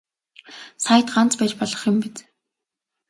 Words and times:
Саяд 0.83 1.07
ганц 1.15 1.31
байж 1.39 1.53
болох 1.59 1.81
юм 1.91 1.97
биз. 2.03 2.17